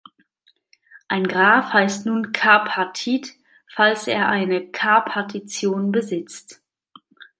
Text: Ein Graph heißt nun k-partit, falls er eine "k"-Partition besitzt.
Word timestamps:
Ein 1.09 1.27
Graph 1.27 1.73
heißt 1.73 2.07
nun 2.07 2.31
k-partit, 2.31 3.33
falls 3.71 4.07
er 4.07 4.29
eine 4.29 4.65
"k"-Partition 4.71 5.91
besitzt. 5.91 6.63